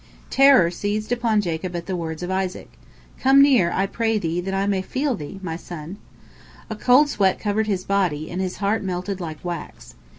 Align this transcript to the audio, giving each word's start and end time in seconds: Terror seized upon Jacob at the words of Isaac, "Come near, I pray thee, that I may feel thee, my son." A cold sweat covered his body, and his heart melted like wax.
Terror 0.31 0.71
seized 0.71 1.11
upon 1.11 1.41
Jacob 1.41 1.75
at 1.75 1.85
the 1.85 1.95
words 1.95 2.23
of 2.23 2.31
Isaac, 2.31 2.71
"Come 3.19 3.39
near, 3.39 3.71
I 3.71 3.85
pray 3.85 4.17
thee, 4.17 4.41
that 4.41 4.51
I 4.55 4.65
may 4.65 4.81
feel 4.81 5.13
thee, 5.13 5.39
my 5.43 5.55
son." 5.55 5.97
A 6.71 6.75
cold 6.75 7.07
sweat 7.07 7.37
covered 7.37 7.67
his 7.67 7.83
body, 7.83 8.31
and 8.31 8.41
his 8.41 8.57
heart 8.57 8.81
melted 8.83 9.21
like 9.21 9.45
wax. 9.45 9.93